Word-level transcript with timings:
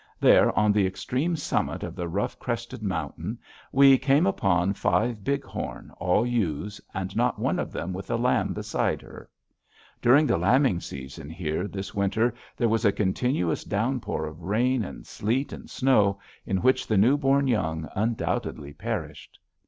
There, 0.19 0.51
on 0.57 0.71
the 0.71 0.87
extreme 0.87 1.35
summit 1.35 1.83
of 1.83 1.95
the 1.95 2.07
rough 2.07 2.39
crested 2.39 2.81
mountain, 2.81 3.37
we 3.71 3.99
came 3.99 4.25
upon 4.25 4.73
five 4.73 5.23
bighorn, 5.23 5.91
all 5.99 6.25
ewes, 6.25 6.81
and 6.91 7.15
not 7.15 7.37
one 7.37 7.59
of 7.59 7.71
them 7.71 7.93
with 7.93 8.09
a 8.09 8.15
lamb 8.15 8.51
beside 8.55 9.03
her. 9.03 9.29
During 10.01 10.25
the 10.25 10.39
lambing 10.39 10.79
season 10.79 11.29
here 11.29 11.67
this 11.67 11.91
year 11.93 12.33
there 12.57 12.67
was 12.67 12.83
a 12.83 12.91
continuous 12.91 13.63
downpour 13.63 14.25
of 14.25 14.41
rain 14.41 14.83
and 14.83 15.05
sleet 15.05 15.53
and 15.53 15.69
snow, 15.69 16.19
in 16.47 16.63
which 16.63 16.87
the 16.87 16.97
newborn 16.97 17.45
young 17.45 17.87
undoubtedly 17.93 18.73
perished. 18.73 19.37